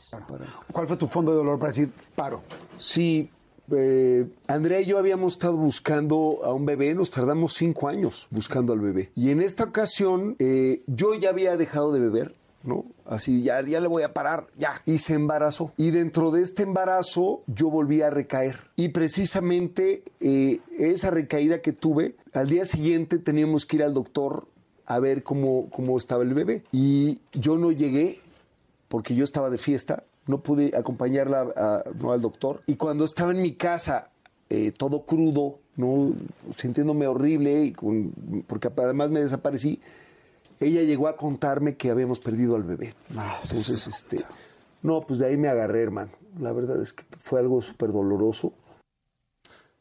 ¿Cuál 0.71 0.87
fue 0.87 0.97
tu 0.97 1.07
fondo 1.07 1.31
de 1.31 1.37
dolor 1.37 1.59
para 1.59 1.71
decir 1.71 1.91
paro? 2.15 2.43
Sí, 2.79 3.29
eh, 3.77 4.27
Andrea 4.47 4.81
y 4.81 4.85
yo 4.85 4.97
habíamos 4.97 5.33
estado 5.33 5.57
buscando 5.57 6.39
a 6.43 6.53
un 6.53 6.65
bebé, 6.65 6.93
nos 6.93 7.11
tardamos 7.11 7.53
cinco 7.53 7.87
años 7.87 8.27
buscando 8.29 8.73
al 8.73 8.79
bebé. 8.79 9.11
Y 9.15 9.29
en 9.31 9.41
esta 9.41 9.65
ocasión 9.65 10.35
eh, 10.39 10.81
yo 10.87 11.13
ya 11.13 11.29
había 11.29 11.57
dejado 11.57 11.91
de 11.93 11.99
beber, 11.99 12.33
¿no? 12.63 12.85
Así, 13.05 13.43
ya, 13.43 13.61
ya 13.61 13.79
le 13.79 13.87
voy 13.87 14.03
a 14.03 14.13
parar, 14.13 14.47
ya. 14.57 14.81
Y 14.85 14.97
se 14.97 15.13
embarazó. 15.13 15.73
Y 15.77 15.91
dentro 15.91 16.31
de 16.31 16.41
este 16.41 16.63
embarazo 16.63 17.43
yo 17.47 17.69
volví 17.69 18.01
a 18.01 18.09
recaer. 18.09 18.59
Y 18.75 18.89
precisamente 18.89 20.03
eh, 20.19 20.59
esa 20.77 21.11
recaída 21.11 21.61
que 21.61 21.73
tuve, 21.73 22.15
al 22.33 22.49
día 22.49 22.65
siguiente 22.65 23.19
teníamos 23.19 23.65
que 23.65 23.77
ir 23.77 23.83
al 23.83 23.93
doctor 23.93 24.47
a 24.85 24.99
ver 24.99 25.23
cómo, 25.23 25.69
cómo 25.69 25.97
estaba 25.97 26.23
el 26.23 26.33
bebé. 26.33 26.63
Y 26.71 27.19
yo 27.33 27.57
no 27.57 27.71
llegué 27.71 28.19
porque 28.87 29.15
yo 29.15 29.23
estaba 29.23 29.49
de 29.49 29.57
fiesta, 29.57 30.03
no 30.27 30.41
pude 30.41 30.71
acompañarla 30.77 31.47
a- 31.55 31.83
no, 31.99 32.11
al 32.11 32.21
doctor. 32.21 32.61
Y 32.65 32.75
cuando 32.75 33.05
estaba 33.05 33.31
en 33.31 33.41
mi 33.41 33.53
casa, 33.55 34.11
eh, 34.49 34.71
todo 34.71 35.05
crudo, 35.05 35.59
no 35.75 36.13
sintiéndome 36.57 37.07
horrible, 37.07 37.63
y 37.65 37.71
con- 37.73 38.43
porque 38.47 38.69
además 38.75 39.09
me 39.09 39.19
desaparecí, 39.21 39.81
ella 40.59 40.81
llegó 40.83 41.07
a 41.07 41.15
contarme 41.17 41.75
que 41.75 41.89
habíamos 41.91 42.19
perdido 42.19 42.55
al 42.55 42.63
bebé. 42.63 42.93
Ah, 43.17 43.39
Entonces, 43.43 43.87
este, 43.87 44.17
no, 44.81 45.01
pues 45.01 45.19
de 45.19 45.27
ahí 45.27 45.37
me 45.37 45.49
agarré, 45.49 45.81
hermano. 45.81 46.11
La 46.39 46.51
verdad 46.51 46.81
es 46.81 46.93
que 46.93 47.03
fue 47.19 47.39
algo 47.39 47.61
súper 47.61 47.91
doloroso. 47.91 48.53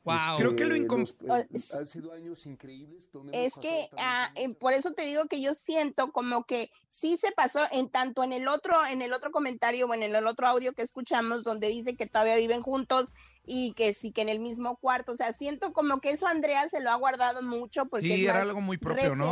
Wow. 0.05 0.37
Creo 0.37 0.57
que 0.57 0.65
lo 0.65 0.77
los- 0.77 1.15
es- 1.53 1.75
han 1.75 1.87
sido 1.87 2.13
años 2.13 2.45
increíbles. 2.47 3.09
donde 3.13 3.33
hemos 3.39 3.47
Es 3.47 3.59
que 3.63 3.89
ah, 3.99 4.33
por 4.59 4.73
eh, 4.73 4.77
eso 4.77 4.91
te 4.91 5.03
digo 5.03 5.27
que 5.27 5.41
yo 5.41 5.55
siento 5.55 6.11
como 6.11 6.45
que 6.45 6.71
sí 6.89 7.17
se 7.17 7.31
pasó 7.33 7.61
en 7.71 7.89
tanto 7.89 8.25
en 8.25 8.33
el 8.33 8.49
otro 8.49 8.85
en 8.87 9.01
el 9.03 9.13
otro 9.13 9.31
comentario 9.31 9.87
o 9.87 9.95
en 9.95 10.03
el 10.03 10.27
otro 10.27 10.49
audio 10.49 10.73
que 10.73 10.83
escuchamos 10.83 11.45
donde 11.45 11.69
dice 11.69 11.95
que 11.95 12.07
todavía 12.07 12.37
viven 12.37 12.63
juntos 12.63 13.11
y 13.45 13.73
que 13.75 13.95
sí 13.95 14.11
que 14.13 14.23
en 14.23 14.29
el 14.29 14.41
mismo 14.41 14.77
cuarto, 14.77 15.13
o 15.13 15.17
sea, 15.17 15.33
siento 15.33 15.73
como 15.73 16.01
que 16.01 16.11
eso 16.11 16.27
Andrea 16.27 16.69
se 16.69 16.81
lo 16.81 16.91
ha 16.91 16.95
guardado 16.97 17.43
mucho 17.43 17.87
porque 17.87 18.07
Sí, 18.07 18.13
es 18.15 18.21
era 18.23 18.35
más 18.35 18.43
algo 18.49 18.61
muy 18.61 18.79
propio, 18.79 19.15
¿no? 19.17 19.25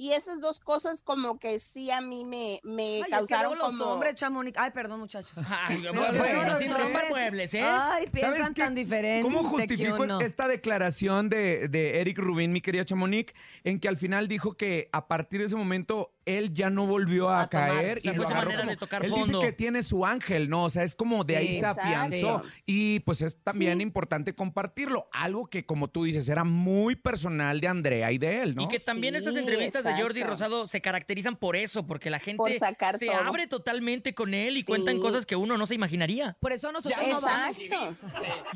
Y 0.00 0.12
esas 0.12 0.40
dos 0.40 0.60
cosas 0.60 1.02
como 1.02 1.38
que 1.38 1.58
sí 1.58 1.90
a 1.90 2.00
mí 2.00 2.24
me, 2.24 2.58
me 2.64 2.82
Ay, 2.82 2.98
es 3.00 3.04
que 3.04 3.10
causaron 3.10 3.58
luego 3.58 3.68
los 3.70 3.78
como... 3.78 3.92
hombres, 3.92 4.14
Chamonix. 4.14 4.58
Ay, 4.58 4.70
perdón, 4.70 5.00
muchachos. 5.00 5.32
Ay, 5.68 5.84
bueno, 5.94 6.44
los 6.46 6.58
sin 6.58 6.70
romper 6.74 7.10
muebles, 7.10 7.52
¿eh? 7.52 7.60
Ay, 7.62 8.06
¿Sabes 8.06 8.10
piensan 8.10 8.54
tan 8.54 8.74
diferente. 8.74 9.22
¿Cómo 9.30 9.44
justifico 9.46 10.02
uno. 10.02 10.18
esta 10.22 10.48
declaración 10.48 11.28
de, 11.28 11.68
de 11.68 12.00
Eric 12.00 12.16
Rubin, 12.16 12.50
mi 12.50 12.62
querida 12.62 12.86
Chamonix, 12.86 13.34
en 13.62 13.78
que 13.78 13.88
al 13.88 13.98
final 13.98 14.26
dijo 14.26 14.54
que 14.54 14.88
a 14.92 15.06
partir 15.06 15.40
de 15.40 15.46
ese 15.46 15.56
momento 15.56 16.14
él 16.24 16.54
ya 16.54 16.70
no 16.70 16.86
volvió 16.86 17.28
a, 17.28 17.42
A 17.42 17.48
caer 17.50 17.98
O 17.98 18.00
sea, 18.02 18.12
y 18.12 18.14
fue 18.16 18.24
lo 18.24 18.30
agarró 18.30 18.50
manera 18.50 18.60
como- 18.62 18.70
de 18.70 18.76
tocar 18.76 19.04
Él 19.04 19.10
fondo. 19.10 19.26
dice 19.38 19.40
que 19.40 19.52
tiene 19.52 19.82
su 19.82 20.06
ángel, 20.06 20.48
¿no? 20.48 20.64
O 20.64 20.70
sea, 20.70 20.82
es 20.84 20.94
como 20.94 21.24
de 21.24 21.36
ahí 21.36 21.46
Sí, 21.48 21.52
se 21.54 21.58
exacto. 21.60 21.82
afianzó. 21.82 22.42
Y 22.66 23.00
pues 23.00 23.20
es 23.22 23.36
también 23.42 23.78
Sí. 23.78 23.82
importante 23.82 24.34
compartirlo. 24.34 25.08
Algo 25.12 25.48
que, 25.48 25.66
como 25.66 25.88
tú 25.88 26.04
dices, 26.04 26.28
era 26.28 26.44
muy 26.44 26.94
personal 26.94 27.60
de 27.60 27.68
Andrea 27.68 28.12
y 28.12 28.18
de 28.18 28.42
él, 28.42 28.54
¿no? 28.54 28.62
Y 28.62 28.68
que 28.68 28.78
también 28.78 29.14
Sí, 29.14 29.20
esas 29.22 29.36
entrevistas 29.36 29.84
de 29.96 30.02
Jordi. 30.02 30.22
Rosado 30.22 30.66
se 30.66 30.80
caracterizan 30.80 31.36
por 31.36 31.56
eso, 31.56 31.86
porque 31.86 32.10
la 32.10 32.18
gente 32.18 32.36
Por 32.36 32.52
sacar 32.54 32.98
se 32.98 33.06
todo. 33.06 33.16
abre 33.16 33.46
totalmente 33.46 34.14
con 34.14 34.34
él 34.34 34.56
y 34.56 34.60
Sí. 34.60 34.66
cuentan 34.66 35.00
cosas 35.00 35.26
que 35.26 35.36
uno 35.36 35.56
no 35.58 35.66
se 35.66 35.74
imaginaría. 35.74 36.36
Por 36.40 36.52
eso 36.52 36.70
nosotros 36.72 36.94
no 37.08 37.20
vamos. 37.20 37.58
Exacto. 37.58 38.06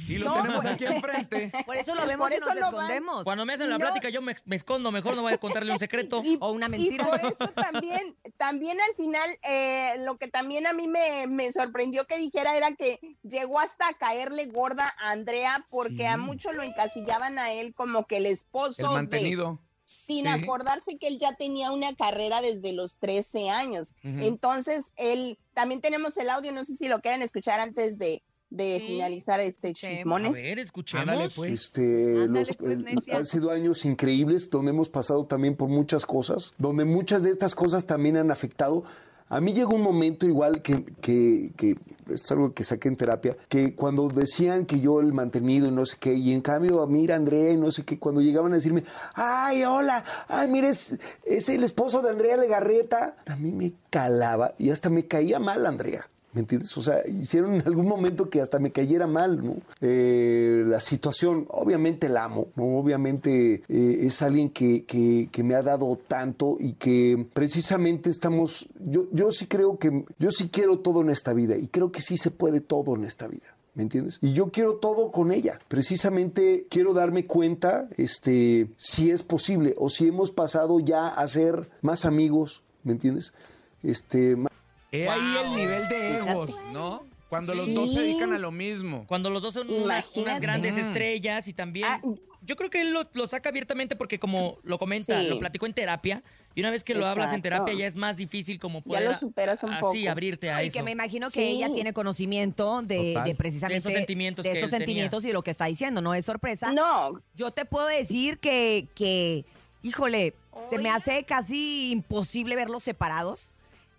Y 0.08 0.18
lo 0.18 0.26
No, 0.30 0.34
tenemos 0.42 0.62
pues- 0.62 0.74
aquí 0.74 0.84
enfrente. 0.86 1.52
Por 1.66 1.76
eso 1.76 1.94
lo 1.94 2.06
vemos 2.06 2.28
Por 2.28 2.32
y 2.32 2.36
eso 2.36 2.46
nos 2.46 2.54
lo 2.56 2.60
van- 2.62 2.74
escondemos. 2.74 3.24
Cuando 3.24 3.46
me 3.46 3.52
hacen 3.54 3.68
la 3.70 3.78
No. 3.78 3.84
plática 3.84 4.08
yo 4.08 4.20
me, 4.22 4.36
me 4.44 4.56
escondo, 4.56 4.90
mejor 4.92 5.16
no 5.16 5.22
voy 5.22 5.32
a 5.32 5.38
contarle 5.38 5.72
un 5.72 5.78
secreto. 5.78 6.22
Y- 6.24 6.36
O 6.40 6.52
una 6.52 6.68
mentira. 6.68 7.04
Y 7.04 7.08
por 7.10 7.20
eso 7.32 7.48
también, 7.48 8.16
también 8.36 8.78
al 8.80 8.94
final, 8.94 9.38
eh, 9.42 9.94
lo 10.04 10.16
que 10.18 10.28
también 10.28 10.66
a 10.66 10.72
mí 10.72 10.88
me, 10.88 11.26
me 11.26 11.52
sorprendió 11.52 12.04
que 12.06 12.18
dijera 12.18 12.56
era 12.56 12.72
que 12.74 12.98
llegó 13.22 13.60
hasta 13.60 13.88
a 13.88 13.94
caerle 13.94 14.46
gorda 14.46 14.94
a 14.98 15.10
Andrea 15.12 15.64
porque 15.70 16.06
a 16.06 16.16
muchos 16.16 16.54
lo 16.54 16.62
encasillaban 16.62 17.38
a 17.38 17.52
él 17.52 17.74
como 17.74 18.06
que 18.06 18.16
el 18.18 18.26
El 18.26 18.32
esposo 18.32 18.88
de, 18.88 18.94
mantenido. 18.94 19.60
Sin 19.84 20.24
Sí. 20.24 20.30
acordarse 20.30 20.96
que 20.98 21.08
él 21.08 21.18
ya 21.18 21.34
tenía 21.34 21.70
una 21.72 21.94
carrera 21.94 22.40
desde 22.40 22.72
los 22.72 22.96
13 22.98 23.50
años. 23.50 23.92
Entonces, 24.02 24.92
él, 24.96 25.38
también 25.52 25.80
tenemos 25.80 26.16
el 26.16 26.30
audio, 26.30 26.52
no 26.52 26.64
sé 26.64 26.74
si 26.76 26.88
lo 26.88 27.00
quieren 27.00 27.22
escuchar 27.22 27.60
antes 27.60 27.98
de, 27.98 28.22
de 28.50 28.78
Sí. 28.80 28.86
finalizar 28.86 29.40
este 29.40 29.68
Escuchemos. 29.70 29.94
A 29.94 29.98
chismones. 29.98 30.32
ver, 30.34 30.58
escuchemos. 30.60 31.08
Ándale, 31.08 31.30
pues. 31.30 31.52
Este, 31.52 31.82
Ándale, 31.82 32.28
los- 32.46 32.56
pues, 32.56 32.70
el- 32.72 33.02
han 33.14 33.26
sido 33.26 33.50
años 33.50 33.84
increíbles 33.84 34.48
donde 34.50 34.70
hemos 34.70 34.88
pasado 34.88 35.26
también 35.26 35.56
por 35.56 35.68
muchas 35.68 36.06
cosas, 36.06 36.52
donde 36.56 36.84
muchas 36.84 37.22
de 37.22 37.30
estas 37.30 37.54
cosas 37.54 37.84
también 37.84 38.16
han 38.16 38.30
afectado. 38.30 38.84
A 39.28 39.40
mí 39.40 39.52
llegó 39.52 39.74
un 39.74 39.82
momento 39.82 40.26
igual 40.26 40.62
que, 40.62 40.84
que, 41.00 41.52
que 41.56 41.76
es 42.10 42.30
algo 42.30 42.52
que 42.52 42.62
saqué 42.62 42.88
en 42.88 42.96
terapia, 42.96 43.36
que 43.48 43.74
cuando 43.74 44.08
decían 44.08 44.66
que 44.66 44.80
yo 44.80 45.00
el 45.00 45.12
mantenido 45.12 45.66
y 45.66 45.70
no 45.70 45.86
sé 45.86 45.96
qué, 45.98 46.14
y 46.14 46.32
en 46.32 46.42
cambio, 46.42 46.86
mira 46.86 47.16
Andrea 47.16 47.50
y 47.50 47.56
no 47.56 47.70
sé 47.70 47.84
qué, 47.84 47.98
cuando 47.98 48.20
llegaban 48.20 48.52
a 48.52 48.56
decirme, 48.56 48.84
ay, 49.14 49.64
hola, 49.64 50.04
ay, 50.28 50.48
mire, 50.48 50.68
es, 50.68 50.98
es 51.24 51.48
el 51.48 51.64
esposo 51.64 52.02
de 52.02 52.10
Andrea 52.10 52.36
Legarreta, 52.36 53.16
a 53.26 53.36
mí 53.36 53.52
me 53.52 53.72
calaba 53.90 54.54
y 54.58 54.70
hasta 54.70 54.90
me 54.90 55.06
caía 55.06 55.38
mal 55.38 55.64
Andrea. 55.66 56.06
¿Me 56.34 56.40
entiendes? 56.40 56.76
O 56.76 56.82
sea, 56.82 57.06
hicieron 57.06 57.54
en 57.54 57.62
algún 57.64 57.86
momento 57.86 58.28
que 58.28 58.40
hasta 58.40 58.58
me 58.58 58.72
cayera 58.72 59.06
mal, 59.06 59.44
¿no? 59.44 59.56
Eh, 59.80 60.64
la 60.66 60.80
situación, 60.80 61.46
obviamente 61.48 62.08
la 62.08 62.24
amo, 62.24 62.48
¿no? 62.56 62.76
Obviamente 62.76 63.62
eh, 63.68 63.98
es 64.02 64.20
alguien 64.20 64.50
que, 64.50 64.84
que- 64.84 65.42
me 65.44 65.54
ha 65.54 65.62
dado 65.62 65.96
tanto 66.08 66.56
y 66.58 66.72
que 66.72 67.26
precisamente 67.34 68.10
estamos, 68.10 68.68
yo, 68.80 69.06
yo 69.12 69.30
sí 69.30 69.46
creo 69.46 69.78
que, 69.78 70.04
yo 70.18 70.30
sí 70.30 70.48
quiero 70.48 70.80
todo 70.80 71.02
en 71.02 71.10
esta 71.10 71.32
vida 71.34 71.56
y 71.56 71.68
creo 71.68 71.92
que 71.92 72.00
sí 72.00 72.16
se 72.16 72.30
puede 72.30 72.60
todo 72.60 72.96
en 72.96 73.04
esta 73.04 73.28
vida. 73.28 73.56
¿Me 73.76 73.82
entiendes? 73.82 74.18
Y 74.22 74.32
yo 74.32 74.50
quiero 74.50 74.76
todo 74.76 75.10
con 75.10 75.32
ella. 75.32 75.58
Precisamente 75.68 76.66
quiero 76.70 76.94
darme 76.94 77.26
cuenta, 77.26 77.88
este, 77.96 78.68
si 78.76 79.10
es 79.10 79.22
posible 79.22 79.74
o 79.78 79.90
si 79.90 80.06
hemos 80.08 80.30
pasado 80.30 80.78
ya 80.80 81.08
a 81.08 81.26
ser 81.28 81.68
más 81.82 82.04
amigos, 82.04 82.62
¿me 82.84 82.92
entiendes? 82.92 83.34
Este, 83.82 84.36
ma- 84.36 84.48
He 84.94 85.08
ahí 85.08 85.36
el 85.44 85.50
nivel 85.56 85.88
de 85.88 86.16
egos, 86.18 86.50
¿no? 86.72 87.04
Cuando 87.28 87.54
los 87.54 87.74
dos 87.74 87.92
se 87.92 88.02
dedican 88.02 88.32
a 88.32 88.38
lo 88.38 88.52
mismo. 88.52 89.06
Cuando 89.08 89.28
los 89.28 89.42
dos 89.42 89.54
son 89.54 89.68
una- 89.70 90.04
unas 90.14 90.40
grandes 90.40 90.74
Mm. 90.74 90.78
estrellas 90.78 91.48
y 91.48 91.52
también... 91.52 91.86
Ah, 91.88 92.00
yo 92.46 92.56
creo 92.56 92.68
que 92.68 92.82
él 92.82 92.92
lo, 92.92 93.08
lo 93.14 93.26
saca 93.26 93.48
abiertamente 93.48 93.96
porque 93.96 94.18
como 94.18 94.58
lo 94.64 94.78
comenta, 94.78 95.18
Sí. 95.18 95.28
lo 95.28 95.38
platicó 95.38 95.64
en 95.64 95.72
terapia 95.72 96.22
y 96.54 96.60
una 96.60 96.70
vez 96.70 96.84
que 96.84 96.94
lo 96.94 97.06
hablas 97.06 97.32
en 97.32 97.40
terapia 97.40 97.72
ya 97.74 97.86
es 97.86 97.96
más 97.96 98.16
difícil 98.18 98.58
como 98.60 98.80
Ya 98.80 98.84
poder 98.84 99.04
lo 99.04 99.14
superas 99.16 99.62
un 99.64 99.72
así 99.72 99.80
poco. 100.02 100.10
abrirte 100.10 100.50
a 100.50 100.60
eso. 100.62 100.74
que 100.76 100.82
me 100.82 100.90
imagino 100.90 101.26
que 101.28 101.32
Sí. 101.40 101.42
ella 101.56 101.72
tiene 101.72 101.94
conocimiento 101.94 102.82
de, 102.82 103.34
precisamente 103.38 103.72
De 103.74 103.78
esos 103.78 103.92
sentimientos 103.94 104.42
de 104.44 104.50
que 104.52 104.58
esos 104.58 104.66
él 104.66 104.70
tenía. 104.72 104.84
sentimientos 104.86 105.24
y 105.24 105.32
lo 105.32 105.42
que 105.42 105.50
está 105.50 105.64
diciendo, 105.64 106.02
no 106.02 106.14
es 106.14 106.26
sorpresa. 106.26 106.70
No, 106.70 107.18
Yo 107.34 107.50
te 107.50 107.64
puedo 107.64 107.86
decir 107.86 108.38
que, 108.38 108.88
que 108.94 109.46
híjole, 109.82 110.34
se 110.68 110.76
me 110.78 110.90
hace 110.90 111.24
casi 111.24 111.90
imposible 111.92 112.54
verlos 112.56 112.82
separados. 112.82 113.53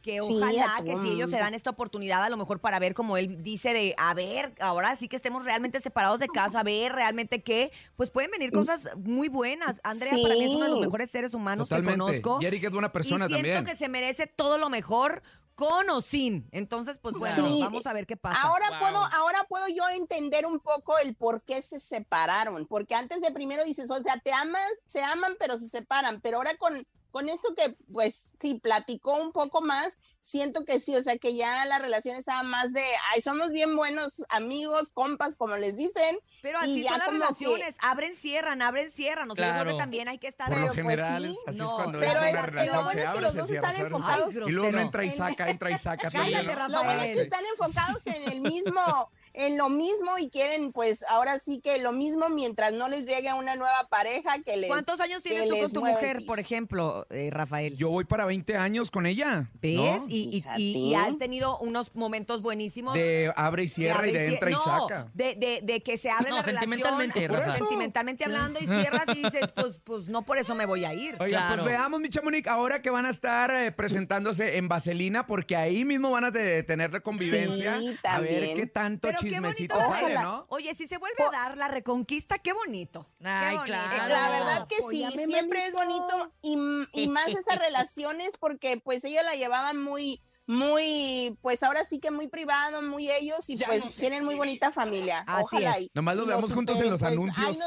Que 0.06 0.22
ojalá 0.22 0.76
que 0.86 0.96
si 1.02 1.10
ellos 1.10 1.32
se 1.32 1.38
dan 1.38 1.56
esta 1.56 1.72
oportunidad, 1.72 2.24
a 2.24 2.30
lo 2.30 2.38
mejor 2.38 2.60
para 2.60 2.78
ver, 2.78 2.94
como 2.94 3.18
él 3.18 3.42
dice, 3.42 3.74
de 3.74 3.96
a 3.98 4.14
ver, 4.14 4.54
ahora 4.60 4.96
sí 4.96 5.08
que 5.08 5.16
estemos 5.16 5.44
realmente 5.46 5.80
separados 5.80 6.20
de 6.20 6.28
casa, 6.28 6.60
a 6.60 6.64
ver 6.64 6.94
realmente 6.94 7.42
qué, 7.42 7.72
pues 7.96 8.12
pueden 8.12 8.30
venir 8.30 8.52
cosas 8.52 8.88
muy 8.98 9.30
buenas. 9.30 9.82
Andrea 9.84 10.14
para 10.22 10.36
mí 10.36 10.44
es 10.44 10.52
uno 10.52 10.66
de 10.66 10.70
los 10.70 10.80
mejores 10.80 11.10
seres 11.10 11.34
humanos 11.34 11.68
que 11.70 11.82
conozco. 11.84 12.38
Y 12.40 12.46
Eric 12.46 12.66
es 12.66 12.72
buena 12.72 12.92
persona 12.92 13.26
y 13.26 13.30
siento 13.30 13.48
también. 13.48 13.66
que 13.66 13.76
se 13.76 13.90
merece 13.90 14.28
todo 14.28 14.60
lo 14.60 14.70
mejor 14.70 15.24
con 15.56 15.90
o 15.90 16.02
sin. 16.02 16.48
Entonces, 16.52 17.00
pues 17.00 17.16
bueno, 17.16 17.34
Sí. 17.48 17.60
vamos 17.64 17.88
a 17.88 17.94
ver 17.94 18.06
qué 18.06 18.16
pasa. 18.18 18.40
Ahora 18.42 18.68
Wow. 18.70 18.80
puedo, 18.80 18.98
ahora 19.14 19.44
puedo 19.50 19.68
yo 19.70 19.90
entender 19.90 20.46
un 20.46 20.60
poco 20.60 21.00
el 21.00 21.16
por 21.16 21.42
qué 21.42 21.64
se 21.64 21.80
separaron, 21.80 22.68
porque 22.68 22.94
antes 22.94 23.22
de 23.22 23.32
primero 23.32 23.64
dices, 23.64 23.90
o 23.90 24.00
sea, 24.04 24.18
te 24.20 24.32
amas, 24.34 24.62
se 24.86 25.02
aman, 25.02 25.36
pero 25.40 25.58
se 25.58 25.68
separan, 25.70 26.20
pero 26.22 26.38
ahora 26.38 26.56
con, 26.58 26.86
con 27.16 27.30
esto 27.30 27.56
que, 27.56 27.78
pues, 27.94 28.36
sí, 28.42 28.56
platicó 28.62 29.16
un 29.16 29.32
poco 29.32 29.62
más, 29.62 30.00
siento 30.20 30.66
que 30.66 30.82
sí, 30.82 30.98
o 30.98 31.02
sea, 31.02 31.18
que 31.18 31.34
ya 31.34 31.64
la 31.66 31.80
relación 31.80 32.18
estaba 32.18 32.44
más 32.44 32.74
de, 32.74 32.84
ay, 33.14 33.22
somos 33.22 33.52
bien 33.54 33.74
buenos 33.78 34.26
amigos, 34.28 34.90
compas, 34.94 35.38
como 35.38 35.56
les 35.56 35.78
dicen, 35.78 36.18
Pero 36.42 36.60
y 36.60 36.64
así 36.64 36.84
ya 36.84 36.90
son 36.90 37.00
las 37.00 37.08
relaciones, 37.08 37.74
abren, 37.80 38.14
cierran, 38.14 38.62
abren, 38.62 38.92
cierran. 38.92 39.32
O 39.32 39.36
sea, 39.36 39.46
yo 39.46 39.52
creo 39.54 39.64
Claro. 39.64 39.78
que 39.78 39.82
también 39.82 40.10
hay 40.10 40.18
que 40.20 40.28
estar... 40.28 40.50
Por 40.50 40.60
lo 40.60 40.72
Pero, 40.74 40.84
pues, 40.84 40.96
general, 40.98 41.30
sí. 41.30 41.38
así 41.48 41.58
No, 41.60 41.66
es 41.68 41.72
cuando 41.72 42.00
pero 42.02 42.12
es 42.12 42.18
una 42.20 42.28
es- 42.28 42.36
lo 42.36 42.42
relación, 42.42 42.84
bueno 42.84 43.00
se 43.00 43.06
es 43.06 43.12
que 43.14 43.22
los 43.22 43.32
se 43.32 43.38
dos 43.40 43.48
cierra, 43.48 43.70
están 43.70 43.86
enfocados. 43.86 44.36
Ay, 44.36 44.42
Y 44.48 44.52
luego 44.52 44.78
entra 44.78 45.06
y 45.06 45.12
saca, 45.12 45.48
entra 45.48 45.72
y 45.72 45.74
saca. 45.78 46.10
también, 46.12 46.34
Cállate, 46.34 46.48
¿no? 46.54 46.56
Rafa. 46.60 46.68
Lo 46.68 46.84
bueno 46.84 47.02
es 47.02 47.06
que 47.06 47.08
Rafael. 47.08 47.20
están 47.20 47.46
enfocados 47.46 48.08
en 48.08 48.32
el 48.34 48.42
mismo, 48.42 49.10
en 49.38 49.58
lo 49.58 49.70
mismo 49.70 50.18
y 50.20 50.30
quieren, 50.30 50.72
pues, 50.72 51.04
ahora 51.10 51.40
sí 51.40 51.60
que 51.62 51.78
lo 51.82 51.92
mismo 51.92 52.30
mientras 52.30 52.74
no 52.74 52.88
les 52.90 53.06
llegue 53.06 53.30
a 53.30 53.36
una 53.36 53.56
nueva 53.56 53.88
pareja 53.90 54.40
que 54.46 54.58
les... 54.58 54.68
¿Cuántos 54.70 55.00
años 55.00 55.22
tienes 55.24 55.48
tú 55.50 55.58
con 55.60 55.72
tu 55.74 55.86
mujer, 55.86 56.18
por 56.26 56.40
ejemplo, 56.40 57.06
eh, 57.10 57.30
Rafael? 57.32 57.76
Yo 57.78 57.90
voy 57.90 58.06
para 58.06 58.26
20 58.26 58.58
años 58.58 58.92
con 58.92 59.06
ella. 59.06 59.50
¿Ves? 59.62 59.76
¿no? 59.76 60.06
Y, 60.08 60.44
y- 60.58 60.62
y- 60.62 60.78
y 60.90 60.96
has 60.96 61.18
tenido 61.18 61.58
unos 61.60 61.94
momentos 61.96 62.44
buenísimos. 62.44 62.94
De 62.94 63.32
abre 63.36 63.64
y 63.64 63.68
cierra 63.68 64.08
y 64.08 64.10
abre 64.10 64.20
de 64.20 64.28
cie- 64.30 64.34
entra 64.34 64.50
y 64.50 64.54
no, 64.54 64.64
saca. 64.64 65.08
De, 65.14 65.36
de, 65.36 65.60
de 65.64 65.82
que 65.84 65.98
se 65.98 66.10
abre 66.10 66.30
No, 66.30 66.38
la 66.38 66.44
sentimentalmente, 66.44 67.20
relación, 67.28 67.46
Rafa. 67.48 67.58
sentimentalmente 67.58 68.24
hablando 68.26 68.60
y 68.60 68.68
cierras 68.68 69.04
y 69.16 69.24
dices, 69.24 69.52
pues, 69.56 69.80
pues 69.84 70.08
no 70.08 70.24
por 70.24 70.38
eso 70.38 70.56
me 70.56 70.66
voy 70.66 70.86
a 70.86 70.94
ir. 70.94 71.16
Oiga, 71.20 71.48
Claro. 71.48 71.64
pues 71.64 71.74
veamos, 71.76 72.00
mi 72.00 72.10
Chamonix, 72.10 72.48
ahora 72.48 72.82
que 72.82 72.90
van 72.90 73.06
a 73.06 73.10
estar 73.10 73.52
eh, 73.56 73.72
presentándose 73.72 74.58
en 74.58 74.68
Vaselina, 74.68 75.26
porque 75.28 75.56
ahí 75.56 75.84
mismo 75.86 76.12
van 76.12 76.26
a 76.26 76.32
te- 76.32 76.64
tener 76.64 76.92
la 76.94 77.00
convivencia. 77.02 77.78
Sí, 77.80 77.96
a 78.04 78.20
ver 78.20 78.54
qué 78.56 78.68
tanto 78.68 79.08
Pero 79.08 79.20
chismecito 79.34 79.76
bonito. 79.76 79.94
sale. 79.94 80.44
Oye, 80.50 80.74
si 80.76 80.88
se 80.88 80.98
vuelve 80.98 81.24
a 81.24 81.32
dar 81.32 81.58
la 81.58 81.68
reconquista, 81.68 82.38
qué 82.40 82.54
bonito. 82.54 83.08
Qué 83.20 83.28
Ay, 83.28 83.58
bonito. 83.58 83.64
claro. 83.66 84.08
La 84.08 84.30
verdad 84.30 84.68
que 84.68 84.78
sí, 84.90 85.06
siempre 85.26 85.66
es 85.68 85.74
bonito 85.74 86.32
y, 86.42 86.58
y 86.94 87.10
más 87.10 87.28
esas 87.30 87.58
relaciones 87.60 88.38
porque 88.38 88.78
pues 88.78 89.04
ella 89.04 89.24
la 89.24 89.36
llevaban 89.36 89.82
muy, 89.82 90.22
muy, 90.48 91.38
pues 91.42 91.64
ahora 91.64 91.86
sí 91.86 92.00
que 92.00 92.12
muy 92.12 92.28
privado, 92.28 92.82
muy 92.82 93.10
ellos 93.12 93.50
y 93.50 93.58
pues 93.58 93.94
tienen 93.96 94.26
muy 94.26 94.36
bonita 94.36 94.72
familia. 94.72 95.24
Así 95.28 95.44
Ojalá. 95.44 95.72
es. 95.74 95.82
y- 95.84 95.92
Nomás 95.94 96.16
los 96.16 96.26
y 96.26 96.30
veamos 96.30 96.54
juntos 96.54 96.80
en 96.82 96.90
los 96.92 97.00
pues, 97.02 97.12
anuncios. 97.12 97.48
ahí 97.48 97.58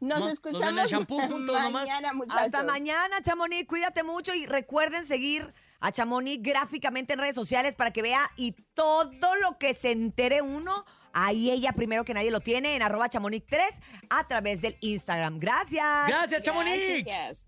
nos, 0.00 0.32
escuchamos 0.32 0.90
shampoo 0.90 1.20
juntos 1.28 1.40
nomás. 1.56 1.72
mañana, 1.72 2.12
muchachos. 2.12 2.42
Hasta 2.42 2.62
mañana, 2.64 3.22
Chamonix. 3.22 3.66
Cuídate 3.68 4.02
mucho 4.02 4.34
y 4.34 4.46
recuerden 4.46 5.04
seguir 5.06 5.54
a 5.82 5.90
Chamonix 5.90 6.40
gráficamente 6.40 7.12
en 7.12 7.18
redes 7.18 7.34
sociales 7.34 7.74
para 7.74 7.92
que 7.92 8.02
vea 8.02 8.30
y 8.36 8.52
todo 8.72 9.34
lo 9.36 9.58
que 9.58 9.74
se 9.74 9.90
entere 9.90 10.40
uno, 10.40 10.86
ahí 11.12 11.50
ella 11.50 11.72
primero 11.72 12.04
que 12.04 12.14
nadie 12.14 12.30
lo 12.30 12.40
tiene 12.40 12.76
en 12.76 12.82
arroba 12.82 13.08
chamonix3 13.08 13.58
a 14.08 14.26
través 14.28 14.62
del 14.62 14.76
Instagram. 14.80 15.40
Gracias. 15.40 16.06
Gracias, 16.06 16.42
Chamonix. 16.42 17.04
Gracias. 17.04 17.46